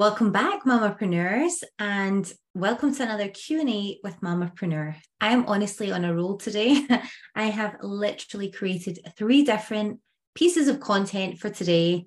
[0.00, 4.96] Welcome back, Mamapreneurs, and welcome to another Q&A with Mamapreneur.
[5.20, 6.86] I am honestly on a roll today.
[7.34, 10.00] I have literally created three different
[10.34, 12.06] pieces of content for today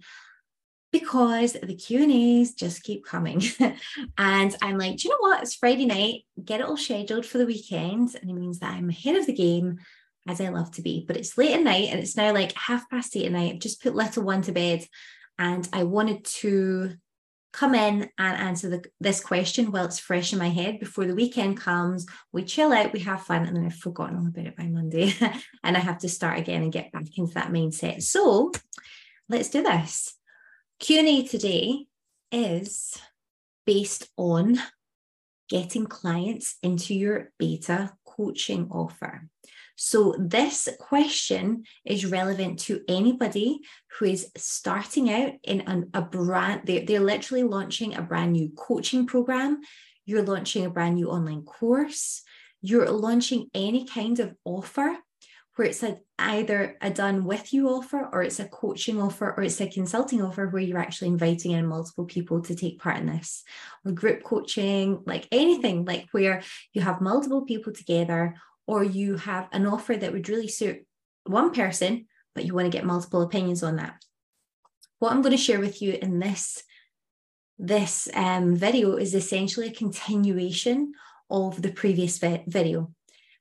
[0.92, 3.44] because the Q&As just keep coming.
[4.18, 5.44] and I'm like, do you know what?
[5.44, 8.16] It's Friday night, get it all scheduled for the weekend.
[8.20, 9.78] And it means that I'm ahead of the game
[10.28, 11.06] as I love to be.
[11.08, 13.54] But it's late at night and it's now like half past eight at night.
[13.54, 14.84] I've just put little one to bed
[15.38, 16.96] and I wanted to
[17.54, 21.16] come in and answer the, this question while it's fresh in my head before the
[21.16, 22.06] weekend comes.
[22.32, 25.14] We chill out, we have fun, and then I've forgotten all about it by Monday.
[25.64, 28.02] and I have to start again and get back into that mindset.
[28.02, 28.52] So
[29.30, 30.16] let's do this.
[30.80, 31.86] Q&A today
[32.32, 32.98] is
[33.66, 34.60] based on
[35.48, 39.28] getting clients into your beta coaching offer.
[39.76, 43.60] So, this question is relevant to anybody
[43.98, 48.50] who is starting out in an, a brand, they're, they're literally launching a brand new
[48.56, 49.62] coaching program.
[50.06, 52.22] You're launching a brand new online course.
[52.62, 54.96] You're launching any kind of offer
[55.56, 59.44] where it's a, either a done with you offer or it's a coaching offer or
[59.44, 63.06] it's a consulting offer where you're actually inviting in multiple people to take part in
[63.06, 63.44] this.
[63.86, 66.42] Or group coaching like anything like where
[66.74, 70.86] you have multiple people together or you have an offer that would really suit
[71.26, 74.04] one person but you want to get multiple opinions on that.
[75.00, 76.64] What i'm going to share with you in this
[77.60, 80.94] this um, video is essentially a continuation
[81.30, 82.92] of the previous vi- video.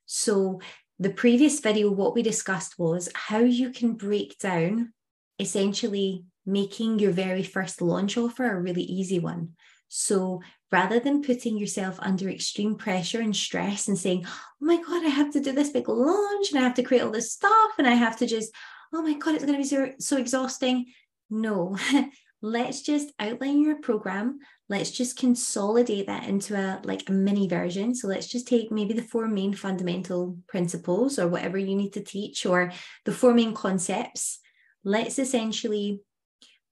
[0.05, 0.61] So
[0.99, 4.93] the previous video, what we discussed was how you can break down
[5.39, 9.49] essentially making your very first launch offer a really easy one.
[9.87, 10.41] So
[10.71, 15.09] rather than putting yourself under extreme pressure and stress and saying, oh my God, I
[15.09, 17.87] have to do this big launch and I have to create all this stuff and
[17.87, 18.51] I have to just,
[18.91, 20.87] oh my God, it's going to be so, so exhausting.
[21.29, 21.77] No,
[22.41, 27.93] let's just outline your program let's just consolidate that into a like a mini version.
[27.93, 32.01] So let's just take maybe the four main fundamental principles or whatever you need to
[32.01, 32.71] teach or
[33.05, 34.39] the four main concepts.
[34.83, 36.01] Let's essentially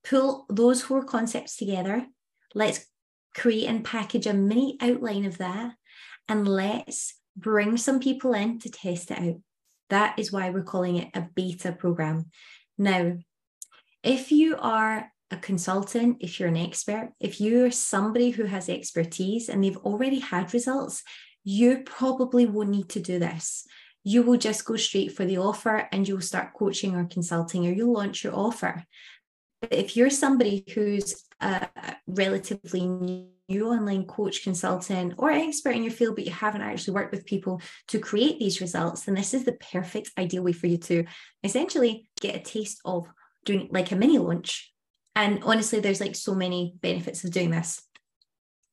[0.04, 2.06] pull those four concepts together.
[2.54, 2.86] Let's
[3.34, 5.74] create and package a mini outline of that
[6.28, 9.40] and let's bring some people in to test it out.
[9.90, 12.30] That is why we're calling it a beta program.
[12.78, 13.18] Now
[14.02, 19.48] if you are a consultant, if you're an expert, if you're somebody who has expertise
[19.48, 21.02] and they've already had results,
[21.42, 23.66] you probably won't need to do this.
[24.04, 27.72] You will just go straight for the offer and you'll start coaching or consulting or
[27.72, 28.84] you'll launch your offer.
[29.60, 31.68] But if you're somebody who's a
[32.06, 37.12] relatively new online coach, consultant, or expert in your field, but you haven't actually worked
[37.12, 40.78] with people to create these results, then this is the perfect ideal way for you
[40.78, 41.04] to
[41.42, 43.06] essentially get a taste of
[43.44, 44.71] doing like a mini launch
[45.14, 47.82] and honestly, there's like so many benefits of doing this.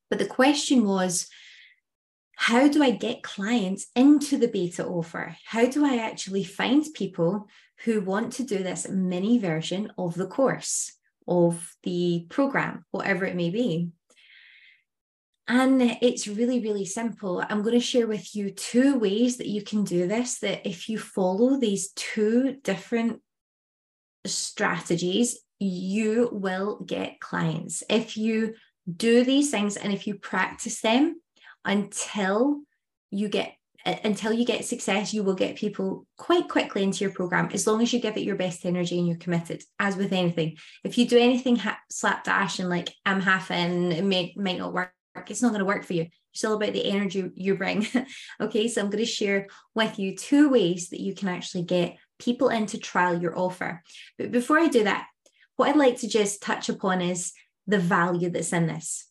[0.10, 1.28] But the question was,
[2.36, 5.36] how do I get clients into the beta offer?
[5.46, 7.48] How do I actually find people
[7.84, 10.94] who want to do this mini version of the course,
[11.28, 13.90] of the program, whatever it may be?
[15.50, 17.44] And it's really, really simple.
[17.50, 20.40] I'm going to share with you two ways that you can do this.
[20.40, 23.22] That if you follow these two different
[24.26, 27.84] strategies, you will get clients.
[27.90, 28.56] If you
[28.92, 31.22] do these things and if you practice them
[31.66, 32.62] until
[33.12, 33.54] you get
[33.86, 37.66] uh, until you get success, you will get people quite quickly into your program as
[37.66, 39.64] long as you give it your best energy and you're committed.
[39.80, 44.04] As with anything, if you do anything ha- slapdash and like I'm half in, it
[44.04, 44.92] may, might not work.
[45.28, 46.08] It's not going to work for you.
[46.34, 47.88] It's all about the energy you bring.
[48.42, 51.98] okay, so I'm going to share with you two ways that you can actually get
[52.20, 53.82] people in to trial your offer.
[54.18, 55.08] But before I do that,
[55.60, 57.34] what I'd like to just touch upon is
[57.68, 59.08] the value that's in this.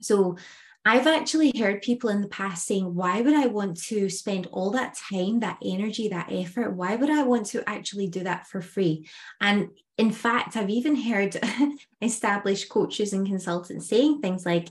[0.00, 0.36] So,
[0.84, 4.72] I've actually heard people in the past saying, why would I want to spend all
[4.72, 6.72] that time, that energy, that effort?
[6.72, 9.08] Why would I want to actually do that for free?
[9.40, 11.36] And in fact, I've even heard
[12.02, 14.70] established coaches and consultants saying things like,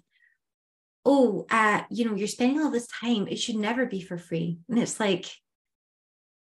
[1.05, 4.59] oh, uh, you know, you're spending all this time, it should never be for free.
[4.67, 5.31] And it's like,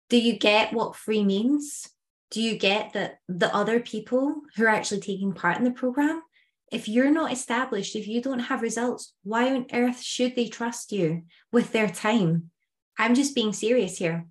[0.09, 1.89] do you get what free means?
[2.31, 6.23] Do you get that the other people who are actually taking part in the program
[6.71, 10.93] if you're not established if you don't have results why on earth should they trust
[10.93, 11.23] you
[11.53, 12.51] with their time?
[12.99, 14.27] I'm just being serious here.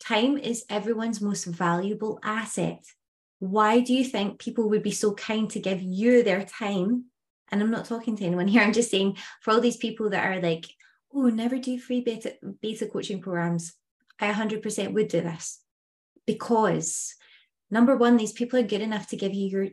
[0.00, 2.84] Time is everyone's most valuable asset.
[3.38, 7.06] Why do you think people would be so kind to give you their time?
[7.52, 10.24] And i'm not talking to anyone here i'm just saying for all these people that
[10.24, 10.66] are like
[11.12, 13.74] oh never do free beta, beta coaching programs.
[14.20, 15.59] I 100% would do this
[16.32, 17.14] because
[17.72, 19.68] Number one, these people are good enough to give you your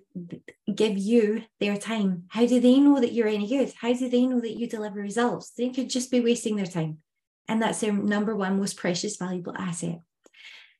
[0.73, 2.25] give you their time.
[2.29, 3.73] How do they know that you're any good?
[3.75, 5.51] How do they know that you deliver results?
[5.57, 6.99] They could just be wasting their time.
[7.47, 10.01] And that's their number one most precious, valuable asset.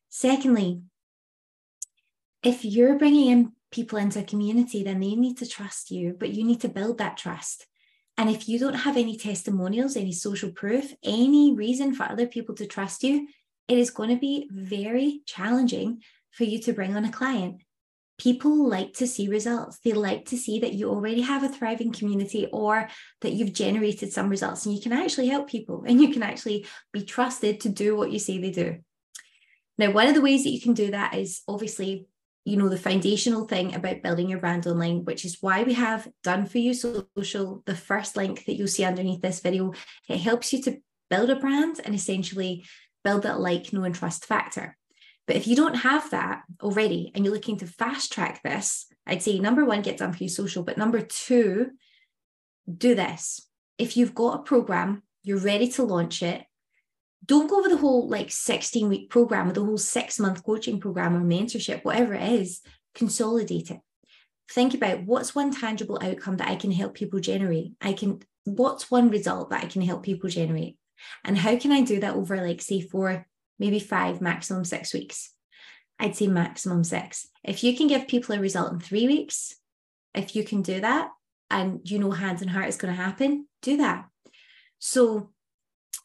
[0.08, 0.82] Secondly,
[2.44, 6.30] if you're bringing in people into a community, then they need to trust you, but
[6.30, 7.66] you need to build that trust.
[8.16, 12.54] And if you don't have any testimonials, any social proof, any reason for other people
[12.56, 13.28] to trust you,
[13.68, 17.62] it is going to be very challenging for you to bring on a client.
[18.18, 19.78] People like to see results.
[19.78, 22.88] They like to see that you already have a thriving community or
[23.20, 26.66] that you've generated some results and you can actually help people and you can actually
[26.92, 28.78] be trusted to do what you say they do.
[29.76, 32.08] Now, one of the ways that you can do that is obviously
[32.48, 36.08] you know, the foundational thing about building your brand online, which is why we have
[36.24, 39.74] done for you social, the first link that you'll see underneath this video.
[40.08, 40.78] It helps you to
[41.10, 42.64] build a brand and essentially
[43.04, 44.76] build that like, know, and trust factor.
[45.26, 49.22] But if you don't have that already and you're looking to fast track this, I'd
[49.22, 50.62] say number one, get done for you social.
[50.62, 51.70] But number two,
[52.76, 53.46] do this.
[53.76, 56.44] If you've got a program, you're ready to launch it,
[57.24, 60.80] don't go over the whole like 16 week program or the whole six month coaching
[60.80, 62.62] program or mentorship, whatever it is,
[62.94, 63.80] consolidate it.
[64.50, 67.72] Think about what's one tangible outcome that I can help people generate.
[67.82, 70.77] I can, what's one result that I can help people generate?
[71.24, 73.26] And how can I do that over like, say, four,
[73.58, 75.32] maybe five, maximum six weeks?
[75.98, 77.26] I'd say maximum six.
[77.42, 79.54] If you can give people a result in three weeks,
[80.14, 81.10] if you can do that
[81.50, 84.06] and you know hands and heart is going to happen, do that.
[84.78, 85.30] So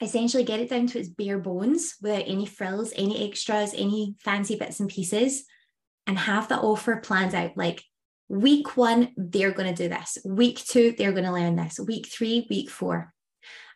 [0.02, 4.56] essentially get it down to its bare bones without any frills, any extras, any fancy
[4.56, 5.46] bits and pieces,
[6.08, 7.56] and have the offer planned out.
[7.56, 7.84] Like
[8.30, 10.18] week one, they're going to do this.
[10.26, 11.80] Week two, they're going to learn this.
[11.80, 13.14] Week three, week four,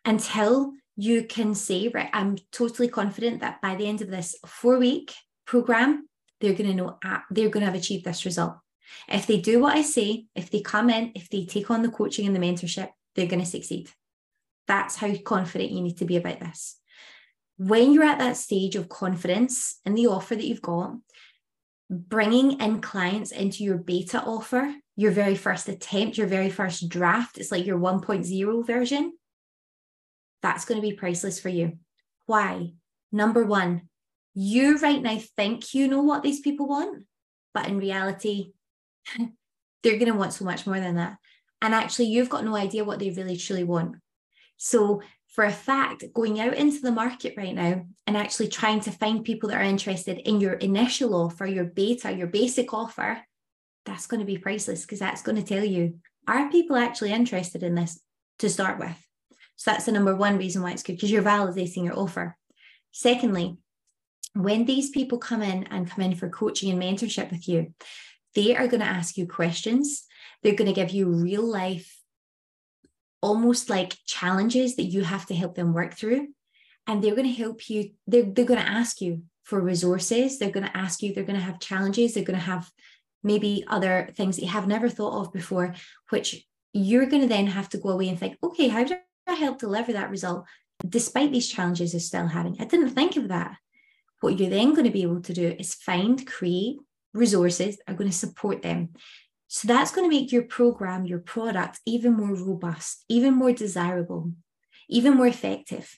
[0.04, 4.80] until you can say, right, I'm totally confident that by the end of this four
[4.80, 5.14] week
[5.46, 6.10] program,
[6.42, 8.56] they're going to know uh, they're going to have achieved this result.
[9.08, 11.90] If they do what I say, if they come in, if they take on the
[11.90, 13.90] coaching and the mentorship, they're going to succeed.
[14.68, 16.78] That's how confident you need to be about this.
[17.58, 20.96] When you're at that stage of confidence in the offer that you've got,
[21.90, 27.38] bringing in clients into your beta offer, your very first attempt, your very first draft,
[27.38, 29.14] it's like your 1.0 version,
[30.42, 31.78] that's going to be priceless for you.
[32.26, 32.74] Why?
[33.12, 33.90] Number one,
[34.34, 37.06] you right now think you know what these people want,
[37.54, 38.52] but in reality,
[39.84, 41.18] they're going to want so much more than that.
[41.62, 43.96] And actually, you've got no idea what they really truly want.
[44.58, 48.92] So, for a fact, going out into the market right now and actually trying to
[48.92, 53.22] find people that are interested in your initial offer, your beta, your basic offer,
[53.86, 57.64] that's going to be priceless because that's going to tell you are people actually interested
[57.64, 58.00] in this
[58.40, 59.07] to start with?
[59.58, 62.38] So, that's the number one reason why it's good because you're validating your offer.
[62.92, 63.58] Secondly,
[64.34, 67.74] when these people come in and come in for coaching and mentorship with you,
[68.36, 70.06] they are going to ask you questions.
[70.42, 71.98] They're going to give you real life
[73.22, 76.28] almost like challenges that you have to help them work through.
[76.86, 80.38] And they're going to help you, they're, they're going to ask you for resources.
[80.38, 82.14] They're going to ask you, they're going to have challenges.
[82.14, 82.70] They're going to have
[83.24, 85.74] maybe other things that you have never thought of before,
[86.10, 88.96] which you're going to then have to go away and think, okay, how do
[89.36, 90.46] help deliver that result
[90.88, 92.58] despite these challenges are still having?
[92.60, 93.58] I didn't think of that.
[94.22, 96.78] What you're then going to be able to do is find, create
[97.14, 98.90] resources that are going to support them.
[99.48, 104.32] So that's going to make your program, your product, even more robust, even more desirable,
[104.90, 105.98] even more effective.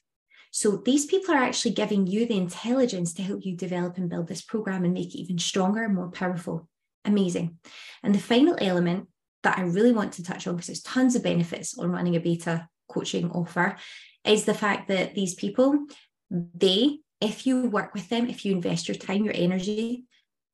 [0.51, 4.27] So these people are actually giving you the intelligence to help you develop and build
[4.27, 6.67] this program and make it even stronger, and more powerful.
[7.05, 7.57] Amazing.
[8.03, 9.07] And the final element
[9.43, 12.19] that I really want to touch on, because there's tons of benefits on running a
[12.19, 13.77] beta coaching offer,
[14.25, 15.87] is the fact that these people,
[16.29, 20.05] they, if you work with them, if you invest your time, your energy,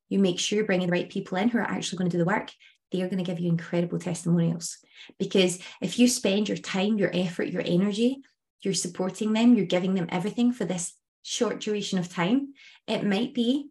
[0.09, 2.23] you make sure you're bringing the right people in who are actually going to do
[2.23, 2.51] the work,
[2.91, 4.77] they are going to give you incredible testimonials.
[5.17, 8.21] Because if you spend your time, your effort, your energy,
[8.61, 12.53] you're supporting them, you're giving them everything for this short duration of time,
[12.87, 13.69] it might be,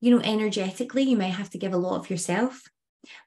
[0.00, 2.62] you know, energetically, you might have to give a lot of yourself.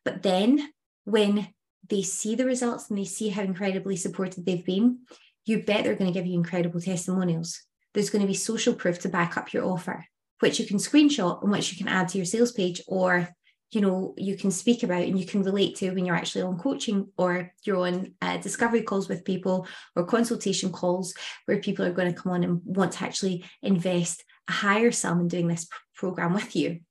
[0.04, 0.70] But then
[1.06, 1.48] when
[1.90, 5.00] they see the results and they see how incredibly supported they've been,
[5.46, 7.62] you bet they're going to give you incredible testimonials.
[7.94, 10.06] There's going to be social proof to back up your offer,
[10.40, 13.30] which you can screenshot and which you can add to your sales page or
[13.72, 16.60] you know you can speak about and you can relate to when you're actually on
[16.60, 21.92] coaching or you're on uh, discovery calls with people or consultation calls where people are
[21.92, 25.68] going to come on and want to actually invest a higher sum in doing this
[25.96, 26.82] program with you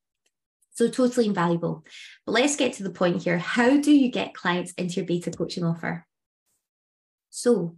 [0.72, 1.84] so totally invaluable
[2.26, 5.30] but let's get to the point here how do you get clients into your beta
[5.30, 6.06] coaching offer
[7.30, 7.76] so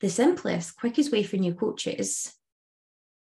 [0.00, 2.34] the simplest quickest way for new coaches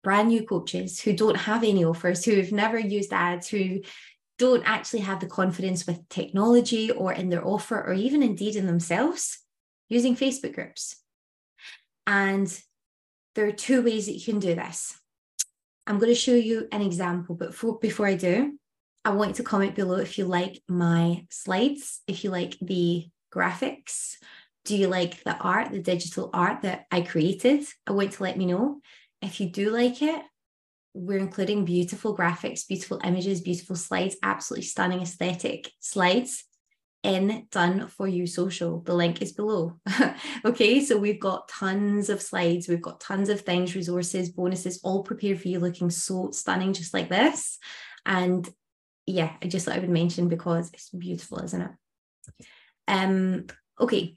[0.03, 3.81] brand new coaches who don't have any offers who have never used ads who
[4.41, 8.67] don't actually have the confidence with technology or in their offer or even indeed in
[8.67, 9.39] themselves
[9.91, 10.97] using Facebook groups.
[12.07, 12.51] And
[13.35, 14.99] there are two ways that you can do this.
[15.87, 18.59] I'm going to show you an example, but before, before I do,
[19.05, 23.07] I want you to comment below if you like my slides, if you like the
[23.35, 24.17] graphics.
[24.65, 27.65] Do you like the art, the digital art that I created?
[27.87, 28.81] I want to let me know.
[29.23, 30.23] If you do like it,
[30.93, 36.45] we're including beautiful graphics, beautiful images, beautiful slides, absolutely stunning aesthetic slides
[37.03, 39.75] in done for you social the link is below
[40.45, 45.03] okay so we've got tons of slides we've got tons of things resources bonuses all
[45.03, 47.59] prepared for you looking so stunning just like this
[48.05, 48.51] and
[49.11, 51.71] yeah i just thought i would mention because it's beautiful isn't it
[52.89, 53.47] um
[53.81, 54.17] okay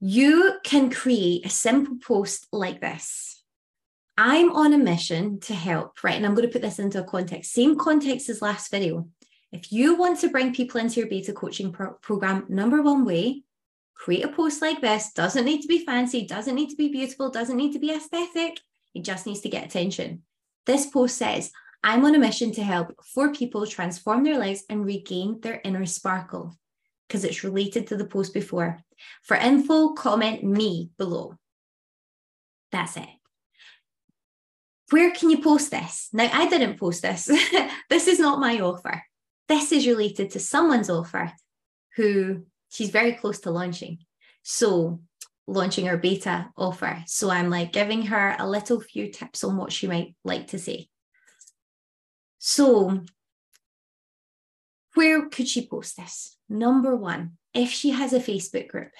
[0.00, 3.40] you can create a simple post like this
[4.22, 6.14] I'm on a mission to help, right?
[6.14, 9.08] And I'm going to put this into a context, same context as last video.
[9.50, 13.44] If you want to bring people into your beta coaching pro- program, number one way,
[13.94, 15.14] create a post like this.
[15.14, 18.60] Doesn't need to be fancy, doesn't need to be beautiful, doesn't need to be aesthetic.
[18.94, 20.22] It just needs to get attention.
[20.66, 21.50] This post says,
[21.82, 25.86] I'm on a mission to help four people transform their lives and regain their inner
[25.86, 26.54] sparkle
[27.08, 28.78] because it's related to the post before.
[29.22, 31.36] For info, comment me below.
[32.70, 33.08] That's it
[34.90, 36.08] where can you post this?
[36.12, 37.24] Now, I didn't post this.
[37.88, 39.02] this is not my offer.
[39.48, 41.32] This is related to someone's offer
[41.96, 43.98] who she's very close to launching.
[44.42, 45.00] So,
[45.46, 47.02] launching her beta offer.
[47.06, 50.58] So, I'm like giving her a little few tips on what she might like to
[50.58, 50.88] say.
[52.42, 53.02] So,
[54.94, 56.38] where could she post this?
[56.48, 58.92] Number one, if she has a Facebook group,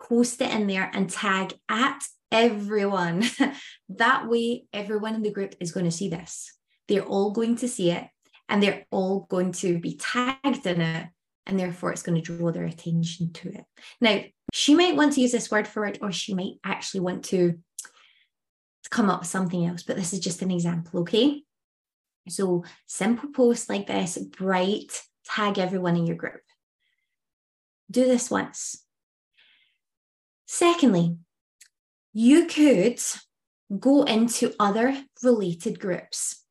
[0.00, 2.02] post it in there and tag at
[2.32, 3.24] everyone.
[3.88, 6.52] that way, everyone in the group is going to see this.
[6.88, 8.04] They're all going to see it
[8.48, 11.06] and they're all going to be tagged in it.
[11.46, 13.64] And therefore, it's going to draw their attention to it.
[14.00, 17.24] Now, she might want to use this word for it, or she might actually want
[17.26, 17.58] to
[18.90, 21.42] come up with something else, but this is just an example, okay?
[22.28, 26.42] So, simple posts like this, bright, tag everyone in your group.
[27.90, 28.84] Do this once.
[30.46, 31.16] Secondly,
[32.12, 33.00] you could
[33.78, 36.44] go into other related groups,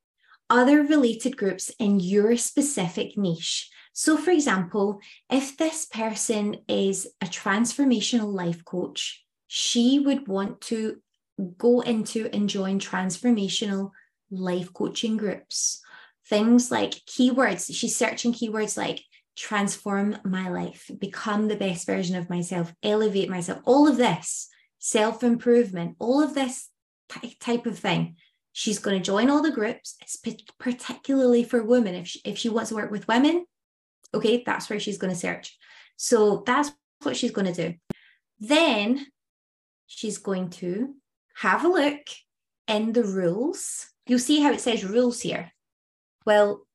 [0.50, 3.70] other related groups in your specific niche.
[3.94, 11.02] So, for example, if this person is a transformational life coach, she would want to
[11.58, 13.92] go into and join transformational
[14.32, 15.82] life coaching groups.
[16.28, 19.02] Things like keywords, she's searching keywords like
[19.38, 25.24] transform my life, become the best version of myself, elevate myself, all of this self
[25.24, 26.70] improvement, all of this
[27.40, 28.16] type of thing.
[28.52, 30.18] She's going to join all the groups, it's
[30.60, 31.94] particularly for women.
[31.94, 33.46] If she, if she wants to work with women,
[34.14, 35.56] okay, that's where she's going to search.
[35.96, 36.72] So that's
[37.04, 37.78] what she's going to do.
[38.40, 39.06] Then
[39.86, 40.96] she's going to
[41.36, 42.08] have a look
[42.68, 43.88] in the rules.
[44.08, 45.52] You'll see how it says rules here.
[46.26, 46.66] Well,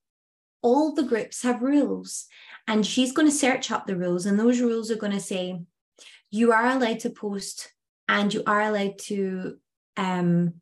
[0.62, 2.26] all the groups have rules,
[2.68, 5.60] and she's going to search up the rules, and those rules are going to say
[6.30, 7.72] you are allowed to post
[8.08, 9.56] and you are allowed to
[9.96, 10.54] um,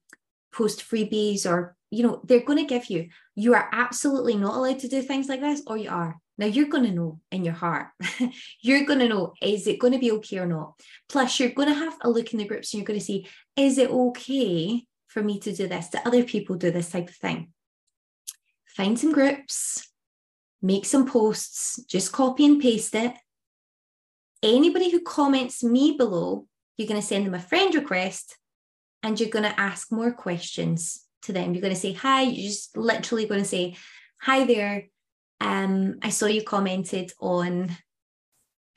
[0.52, 4.80] post freebies or you know they're going to give you you are absolutely not allowed
[4.80, 6.16] to do things like this or you are.
[6.36, 7.88] Now you're going to know in your heart.
[8.62, 10.80] You're going to know is it going to be okay or not?
[11.06, 13.26] Plus you're going to have a look in the groups and you're going to see
[13.56, 17.14] is it okay for me to do this do other people do this type of
[17.14, 17.52] thing
[18.66, 19.88] find some groups
[20.62, 23.12] make some posts just copy and paste it
[24.42, 28.38] anybody who comments me below you're going to send them a friend request
[29.02, 31.52] and you're going to ask more questions to them.
[31.52, 33.76] You're going to say, Hi, you're just literally going to say,
[34.22, 34.84] Hi there.
[35.40, 37.70] Um, I saw you commented on,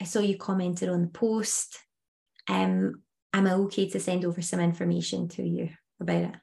[0.00, 1.78] I saw you commented on the post.
[2.48, 5.70] Um, am I okay to send over some information to you
[6.04, 6.34] about it?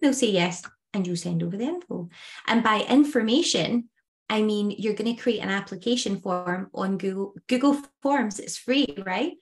[0.00, 0.62] They'll say yes,
[0.94, 2.08] and you send over the info.
[2.46, 3.88] And by information,
[4.30, 8.38] I mean you're going to create an application form on Google Google Forms.
[8.38, 9.32] It's free, right?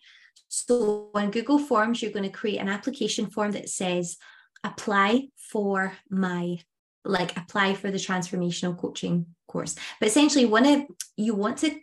[0.49, 4.17] So on Google Forms, you're going to create an application form that says,
[4.65, 6.59] apply for my
[7.05, 9.77] like apply for the transformational coaching course.
[10.01, 10.83] But essentially, one of
[11.17, 11.79] you want to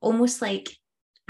[0.00, 0.76] almost like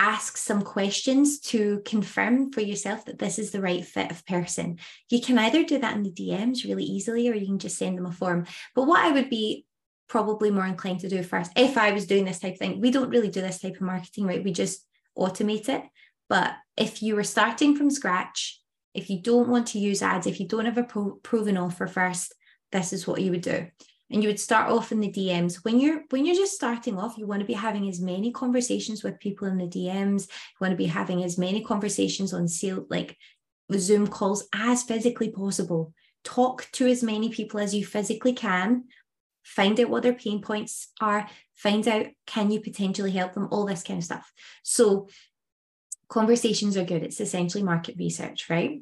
[0.03, 4.79] ask some questions to confirm for yourself that this is the right fit of person.
[5.09, 7.97] You can either do that in the DMs really easily, or you can just send
[7.97, 8.47] them a form.
[8.75, 9.65] But what I would be
[10.09, 12.91] probably more inclined to do first, if I was doing this type of thing, we
[12.91, 14.43] don't really do this type of marketing, right?
[14.43, 14.85] We just
[15.17, 15.85] automate it.
[16.29, 18.61] But if you were starting from scratch,
[18.95, 21.87] if you don't want to use ads, if you don't have a pro- proven offer
[21.87, 22.35] first,
[22.73, 23.69] this is what you would do.
[24.13, 25.65] And you would start off in the DMs.
[25.65, 29.03] When you're when you're just starting off, you want to be having as many conversations
[29.03, 30.29] with people in the DMs.
[30.29, 33.17] You want to be having as many conversations on sale like
[33.75, 35.95] Zoom calls as physically possible.
[36.25, 38.85] Talk to as many people as you physically can.
[39.43, 41.27] Find out what their pain points are.
[41.55, 43.49] Find out can you potentially help them.
[43.51, 44.31] All this kind of stuff.
[44.63, 45.09] So
[46.09, 47.03] conversations are good.
[47.03, 48.81] It's essentially market research, right?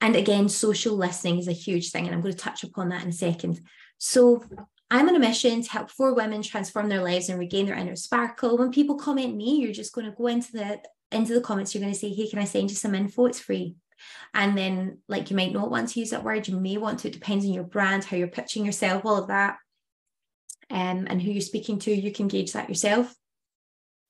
[0.00, 2.06] And again, social listening is a huge thing.
[2.06, 3.60] And I'm going to touch upon that in a second.
[3.98, 4.44] So
[4.90, 7.96] I'm on a mission to help four women transform their lives and regain their inner
[7.96, 8.56] sparkle.
[8.56, 11.74] When people comment me, you're just going to go into the into the comments.
[11.74, 13.26] You're going to say, "Hey, can I send you some info?
[13.26, 13.74] It's free."
[14.32, 16.46] And then, like, you might not want to use that word.
[16.46, 17.08] You may want to.
[17.08, 19.56] It depends on your brand, how you're pitching yourself, all of that,
[20.70, 21.94] um, and who you're speaking to.
[21.94, 23.14] You can gauge that yourself.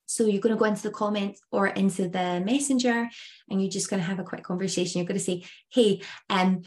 [0.09, 3.07] So you're going to go into the comments or into the messenger
[3.47, 4.97] and you're just going to have a quick conversation.
[4.97, 6.01] You're going to say, hey,
[6.31, 6.63] um,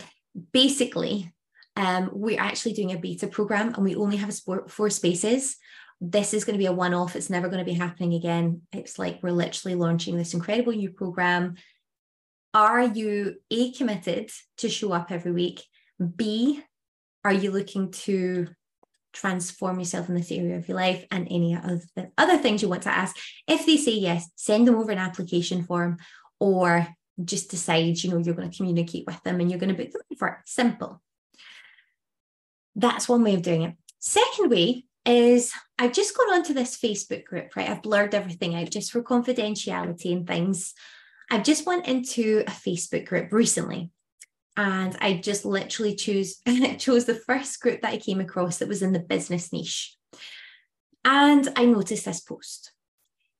[0.53, 1.33] basically,
[1.75, 4.33] um, we're actually doing a beta program and we only have
[4.69, 5.57] four spaces.
[6.01, 7.17] This is going to be a one off.
[7.17, 8.63] It's never going to be happening again.
[8.73, 11.57] It's like we're literally launching this incredible new program.
[12.55, 15.65] Are you A, committed to show up every week?
[16.15, 16.63] B,
[17.25, 18.47] are you looking to
[19.12, 22.69] transform yourself in this area of your life and any of the other things you
[22.69, 23.16] want to ask.
[23.47, 25.99] If they say yes, send them over an application form
[26.40, 26.87] or
[27.23, 29.92] just decide, you know, you're going to communicate with them and you're going to book
[29.92, 30.38] them for it.
[30.47, 31.00] Simple.
[32.75, 33.75] That's one way of doing it.
[33.99, 37.69] Second way is I've just gone onto this Facebook group, right?
[37.69, 40.75] I've blurred everything out just for confidentiality and things.
[41.31, 43.90] I've just went into a Facebook group recently
[44.57, 46.41] and I just literally choose
[46.79, 49.97] chose the first group that I came across that was in the business niche.
[51.05, 52.73] And I noticed this post.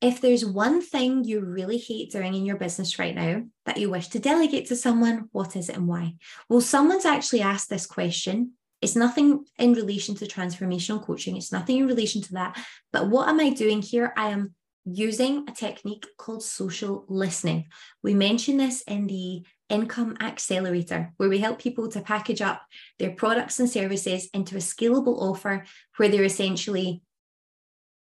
[0.01, 3.89] If there's one thing you really hate doing in your business right now that you
[3.89, 6.15] wish to delegate to someone, what is it and why?
[6.49, 8.53] Well, someone's actually asked this question.
[8.81, 12.61] It's nothing in relation to transformational coaching, it's nothing in relation to that.
[12.91, 14.13] But what am I doing here?
[14.17, 17.67] I am using a technique called social listening.
[18.01, 22.61] We mentioned this in the Income Accelerator, where we help people to package up
[22.99, 25.65] their products and services into a scalable offer
[25.97, 27.01] where they're essentially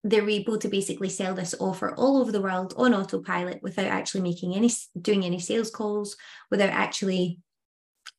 [0.03, 4.19] they're able to basically sell this offer all over the world on autopilot without actually
[4.19, 4.69] making any
[5.01, 6.17] doing any sales calls
[6.51, 7.39] without actually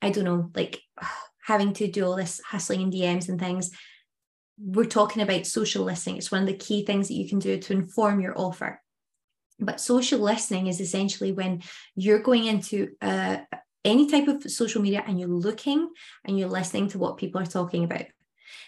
[0.01, 0.81] i don't know like
[1.45, 3.71] having to do all this hustling and dms and things.
[4.57, 6.17] We're talking about social listening.
[6.17, 8.81] It's one of the key things that you can do to inform your offer
[9.59, 11.63] but social listening is essentially when
[11.95, 13.39] you're going into uh,
[13.85, 15.91] any type of social media and you're looking
[16.25, 18.07] and you're listening to what people are talking about.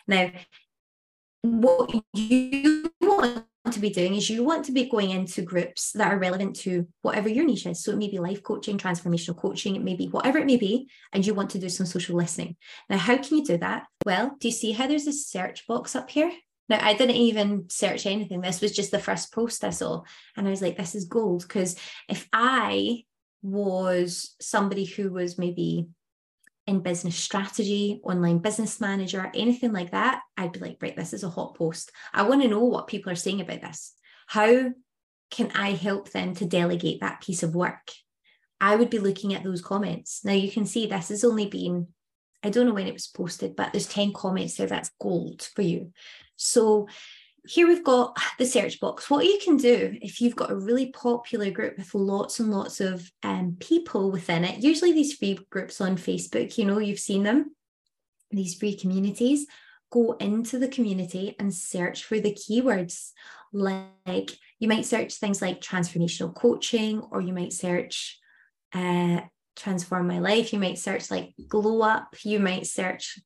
[0.07, 0.31] Now,
[1.43, 6.13] what you want to be doing is you want to be going into groups that
[6.13, 7.83] are relevant to whatever your niche is.
[7.83, 10.89] So it may be life coaching, transformational coaching, it may be whatever it may be,
[11.13, 12.57] and you want to do some social listening.
[12.89, 13.85] Now, how can you do that?
[14.05, 16.33] Well, do you see how there's a search box up here?
[16.69, 18.41] Now, I didn't even search anything.
[18.41, 20.03] This was just the first post I saw.
[20.37, 21.43] And I was like, this is gold.
[21.43, 21.77] Because
[22.09, 23.05] if I
[23.43, 25.87] was somebody who was maybe
[26.67, 31.23] in business strategy, online business manager, anything like that, I'd be like, right, this is
[31.23, 31.93] a hot post.
[32.13, 33.95] I want to know what people are saying about this.
[34.27, 34.73] How
[35.31, 37.93] can I help them to delegate that piece of work?
[38.61, 40.25] I would be looking at those comments.
[40.25, 41.89] Now you can see this has only been,
[42.43, 44.67] I don't know when it was posted, but there's 10 comments there.
[44.67, 45.93] That's gold for you.
[46.37, 46.89] So
[47.47, 49.09] here we've got the search box.
[49.09, 52.81] What you can do if you've got a really popular group with lots and lots
[52.81, 57.23] of um, people within it, usually these free groups on Facebook, you know, you've seen
[57.23, 57.55] them,
[58.31, 59.47] these free communities,
[59.91, 63.13] go into the community and search for the keywords.
[63.53, 68.19] Like you might search things like transformational coaching, or you might search
[68.75, 69.21] uh,
[69.55, 70.53] transform my life.
[70.53, 72.17] You might search like glow up.
[72.25, 73.19] You might search,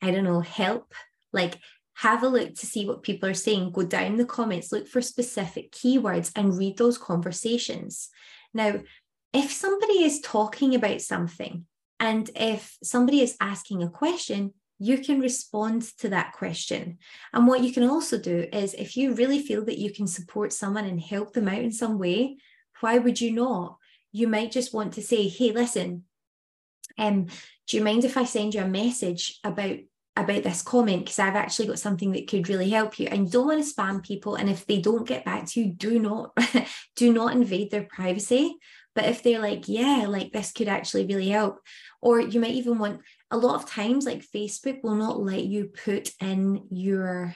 [0.00, 0.94] I don't know, help.
[1.32, 1.58] Like
[1.94, 5.02] have a look to see what people are saying, go down the comments, look for
[5.02, 8.08] specific keywords and read those conversations.
[8.54, 8.80] Now,
[9.32, 11.66] if somebody is talking about something
[12.00, 16.98] and if somebody is asking a question, you can respond to that question.
[17.32, 20.52] And what you can also do is if you really feel that you can support
[20.52, 22.38] someone and help them out in some way,
[22.80, 23.76] why would you not?
[24.10, 26.04] You might just want to say, hey, listen,
[26.98, 27.26] um,
[27.68, 29.76] do you mind if I send you a message about
[30.16, 33.08] about this comment because I've actually got something that could really help you.
[33.08, 34.34] And you don't want to spam people.
[34.34, 36.36] And if they don't get back to you, do not
[36.96, 38.56] do not invade their privacy.
[38.94, 41.60] But if they're like, yeah, like this could actually really help,
[42.02, 45.66] or you might even want a lot of times, like Facebook will not let you
[45.66, 47.34] put in your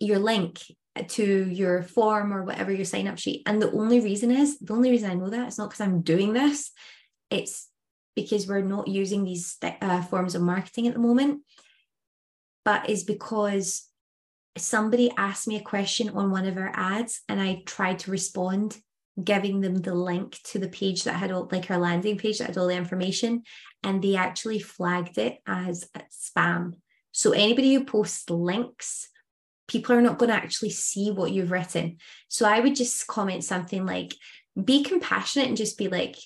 [0.00, 0.60] your link
[1.08, 3.42] to your form or whatever your sign up sheet.
[3.46, 6.02] And the only reason is the only reason I know that it's not because I'm
[6.02, 6.72] doing this.
[7.30, 7.68] It's
[8.14, 11.42] because we're not using these uh, forms of marketing at the moment.
[12.64, 13.88] but is because
[14.56, 18.78] somebody asked me a question on one of our ads and I tried to respond,
[19.22, 22.48] giving them the link to the page that had all, like our landing page that
[22.48, 23.42] had all the information,
[23.82, 26.74] and they actually flagged it as spam.
[27.12, 29.08] So anybody who posts links,
[29.68, 31.98] people are not going to actually see what you've written.
[32.28, 34.14] So I would just comment something like,
[34.62, 36.16] be compassionate and just be like,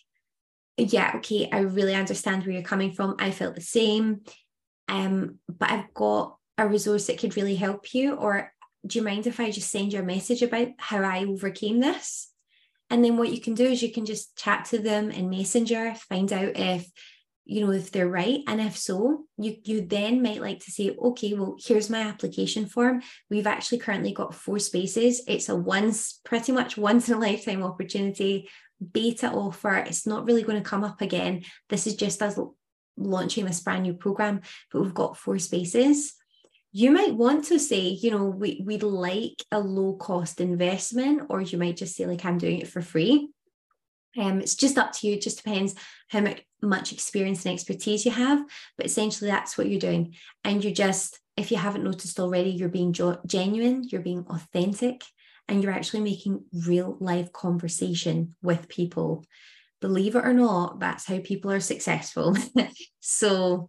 [0.76, 3.16] yeah, okay, I really understand where you're coming from.
[3.18, 4.22] I felt the same.
[4.88, 8.14] Um, but I've got a resource that could really help you.
[8.14, 8.52] Or
[8.86, 12.30] do you mind if I just send you a message about how I overcame this?
[12.90, 15.94] And then what you can do is you can just chat to them in Messenger,
[16.08, 16.88] find out if
[17.46, 20.90] you know if they're right and if so you you then might like to say
[21.00, 26.20] okay well here's my application form we've actually currently got four spaces it's a once
[26.24, 28.48] pretty much once in a lifetime opportunity
[28.92, 32.38] beta offer it's not really going to come up again this is just us
[32.96, 34.40] launching this brand new program
[34.72, 36.14] but we've got four spaces
[36.72, 41.40] you might want to say you know we, we'd like a low cost investment or
[41.40, 43.28] you might just say like i'm doing it for free
[44.18, 45.14] um, it's just up to you.
[45.14, 45.74] It just depends
[46.08, 48.44] how much, much experience and expertise you have.
[48.76, 50.14] But essentially, that's what you're doing.
[50.44, 52.94] And you're just, if you haven't noticed already, you're being
[53.26, 55.04] genuine, you're being authentic,
[55.48, 59.24] and you're actually making real life conversation with people.
[59.80, 62.36] Believe it or not, that's how people are successful.
[63.00, 63.68] so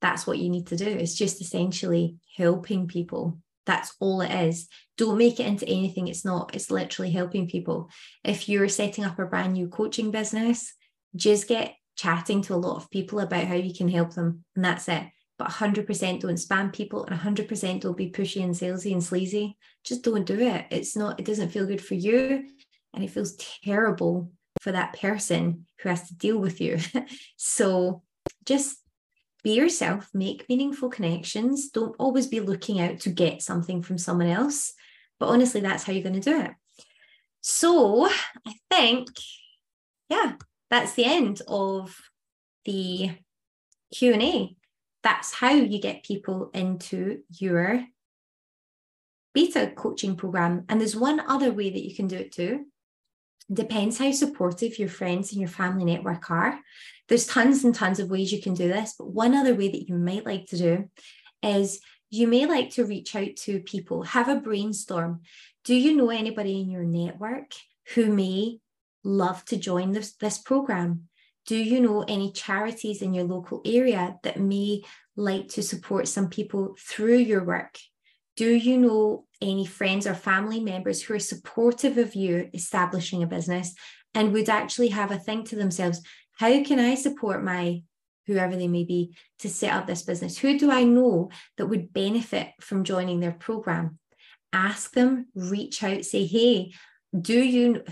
[0.00, 0.86] that's what you need to do.
[0.86, 3.38] It's just essentially helping people.
[3.66, 4.68] That's all it is.
[4.96, 6.54] Don't make it into anything it's not.
[6.54, 7.90] It's literally helping people.
[8.24, 10.72] If you're setting up a brand new coaching business,
[11.14, 14.44] just get chatting to a lot of people about how you can help them.
[14.56, 15.02] And that's it.
[15.38, 19.56] But 100% don't spam people and 100% don't be pushy and salesy and sleazy.
[19.84, 20.66] Just don't do it.
[20.70, 22.44] It's not, it doesn't feel good for you.
[22.92, 26.78] And it feels terrible for that person who has to deal with you.
[27.36, 28.02] so
[28.44, 28.78] just
[29.44, 31.70] be yourself, make meaningful connections.
[31.70, 34.72] Don't always be looking out to get something from someone else.
[35.20, 36.50] But honestly, that's how you're going to do it.
[37.40, 38.08] So
[38.46, 39.08] I think,
[40.08, 40.32] yeah,
[40.70, 41.96] that's the end of
[42.64, 43.12] the
[43.94, 44.56] Q&A.
[45.08, 47.82] That's how you get people into your
[49.32, 50.66] beta coaching program.
[50.68, 52.66] And there's one other way that you can do it too.
[53.50, 56.60] Depends how supportive your friends and your family network are.
[57.08, 59.88] There's tons and tons of ways you can do this, but one other way that
[59.88, 60.90] you might like to do
[61.42, 65.22] is you may like to reach out to people, have a brainstorm.
[65.64, 67.52] Do you know anybody in your network
[67.94, 68.58] who may
[69.04, 71.08] love to join this, this program?
[71.48, 74.82] Do you know any charities in your local area that may
[75.16, 77.78] like to support some people through your work?
[78.36, 83.26] Do you know any friends or family members who are supportive of you establishing a
[83.26, 83.74] business
[84.14, 87.82] and would actually have a think to themselves, how can I support my
[88.26, 90.36] whoever they may be to set up this business?
[90.36, 93.98] Who do I know that would benefit from joining their program?
[94.52, 96.74] Ask them, reach out, say, hey,
[97.18, 97.84] do you,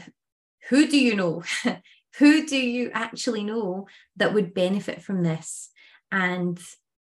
[0.69, 1.43] who do you know?
[2.19, 5.71] who do you actually know that would benefit from this?
[6.11, 6.61] And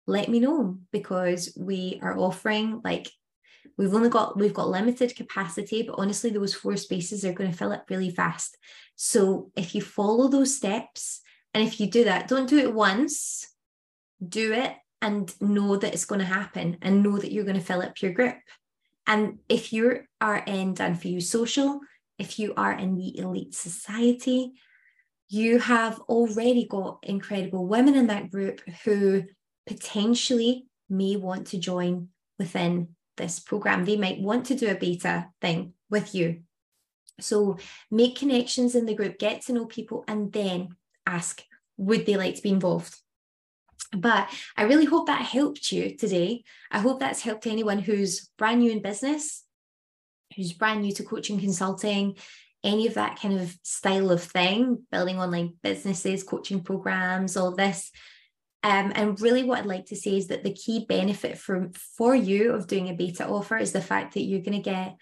[0.06, 3.10] let me know because we are offering like
[3.76, 7.56] we've only got we've got limited capacity but honestly those four spaces are going to
[7.56, 8.56] fill up really fast
[8.96, 11.20] so if you follow those steps
[11.54, 13.48] and if you do that, don't do it once,
[14.26, 17.64] do it and know that it's going to happen and know that you're going to
[17.64, 18.36] fill up your group.
[19.06, 21.80] And if you are in Done For You Social,
[22.18, 24.52] if you are in the elite society,
[25.30, 29.22] you have already got incredible women in that group who
[29.66, 33.84] potentially may want to join within this program.
[33.84, 36.42] They might want to do a beta thing with you.
[37.20, 37.58] So
[37.90, 40.70] make connections in the group, get to know people, and then
[41.06, 41.42] ask
[41.76, 42.94] would they like to be involved
[43.96, 48.60] but i really hope that helped you today i hope that's helped anyone who's brand
[48.60, 49.44] new in business
[50.36, 52.14] who's brand new to coaching consulting
[52.62, 57.90] any of that kind of style of thing building online businesses coaching programs all this
[58.62, 62.14] um, and really what i'd like to say is that the key benefit for for
[62.14, 64.96] you of doing a beta offer is the fact that you're going to get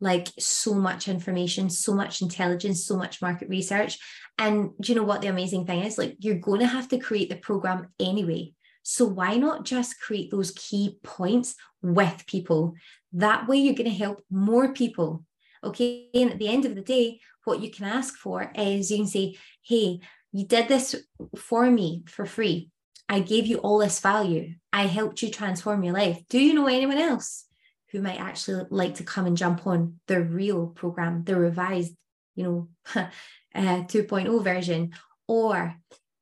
[0.00, 3.98] like so much information, so much intelligence, so much market research.
[4.38, 5.98] And do you know what the amazing thing is?
[5.98, 8.54] Like, you're going to have to create the program anyway.
[8.82, 12.74] So, why not just create those key points with people?
[13.12, 15.24] That way, you're going to help more people.
[15.62, 16.08] Okay.
[16.14, 19.06] And at the end of the day, what you can ask for is you can
[19.06, 20.00] say, Hey,
[20.32, 20.94] you did this
[21.36, 22.70] for me for free.
[23.08, 24.54] I gave you all this value.
[24.72, 26.22] I helped you transform your life.
[26.28, 27.46] Do you know anyone else?
[27.90, 31.94] who might actually like to come and jump on the real program, the revised,
[32.34, 33.08] you know, uh,
[33.54, 34.92] 2.0 version,
[35.26, 35.74] or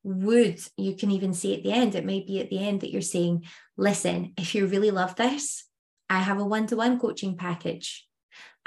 [0.03, 2.91] would you can even say at the end, it may be at the end that
[2.91, 3.45] you're saying,
[3.77, 5.65] listen, if you really love this,
[6.09, 8.07] I have a one-to-one coaching package.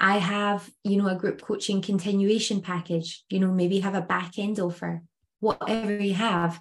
[0.03, 4.37] I have, you know, a group coaching continuation package, you know, maybe have a back
[4.37, 5.01] end offer,
[5.39, 6.59] whatever you have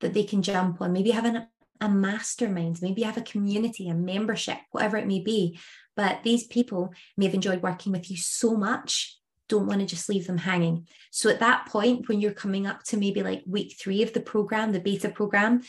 [0.00, 0.94] that they can jump on.
[0.94, 1.48] Maybe have an,
[1.82, 5.58] a mastermind, maybe have a community, a membership, whatever it may be.
[5.96, 10.08] But these people may have enjoyed working with you so much don't want to just
[10.08, 10.86] leave them hanging.
[11.10, 14.20] So at that point, when you're coming up to maybe like week three of the
[14.20, 15.62] program, the beta program,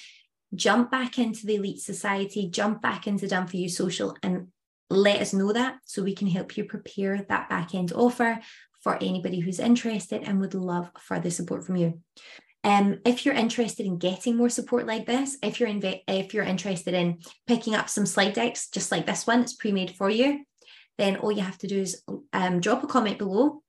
[0.55, 4.47] jump back into the Elite Society, jump back into Done For You Social, and
[4.89, 8.39] let us know that so we can help you prepare that back end offer
[8.82, 12.02] for anybody who's interested and would love further support from you.
[12.63, 16.43] Um, if you're interested in getting more support like this, if you're in, if you're
[16.43, 20.43] interested in picking up some slide decks just like this one, it's pre-made for you,
[20.97, 23.62] then all you have to do is um, drop a comment below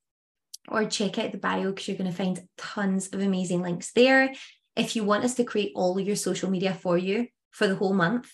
[0.68, 4.32] or check out the bio because you're going to find tons of amazing links there.
[4.76, 7.94] If you want us to create all your social media for you for the whole
[7.94, 8.30] month,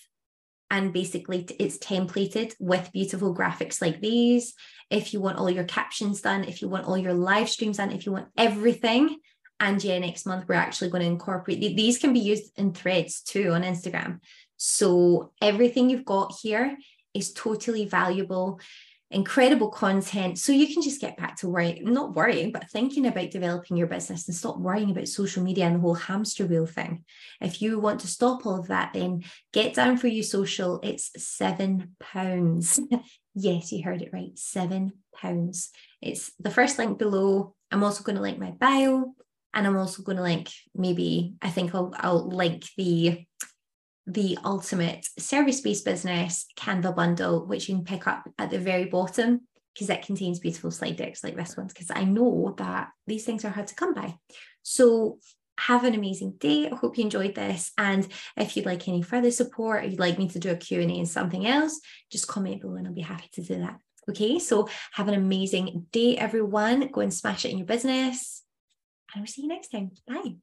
[0.69, 4.53] and basically it's templated with beautiful graphics like these.
[4.89, 7.91] If you want all your captions done, if you want all your live streams done,
[7.91, 9.17] if you want everything,
[9.59, 13.21] and yeah, next month we're actually going to incorporate these can be used in threads
[13.21, 14.19] too on Instagram.
[14.57, 16.77] So everything you've got here
[17.13, 18.59] is totally valuable
[19.09, 20.37] incredible content.
[20.37, 23.87] So you can just get back to worrying not worrying but thinking about developing your
[23.87, 27.05] business and stop worrying about social media and the whole hamster wheel thing.
[27.39, 30.79] If you want to stop all of that then get Done For You social.
[30.83, 32.79] It's seven pounds.
[33.39, 34.31] Yes you heard it right.
[34.33, 35.69] Seven pounds.
[36.01, 37.53] It's the first link below.
[37.69, 39.13] I'm also going to link my bio
[39.53, 43.25] and i'm also going to link maybe i think i'll, I'll link the
[44.07, 48.85] the ultimate service based business Canva bundle, which you can pick up at the very
[48.85, 49.41] bottom
[49.73, 51.67] because it contains beautiful slide decks like this one.
[51.67, 54.15] Because I know that these things are hard to come by.
[54.63, 55.19] So
[55.59, 56.69] have an amazing day.
[56.69, 57.71] I hope you enjoyed this.
[57.77, 60.83] And if you'd like any further support, or you'd like me to do a Q&A
[60.85, 61.79] and something else,
[62.11, 63.79] just comment below and I'll be happy to do that.
[64.09, 66.87] Okay, so have an amazing day, everyone.
[66.87, 68.43] Go and smash it in your business.
[69.13, 69.91] And we'll see you next time.
[70.07, 70.35] Bye.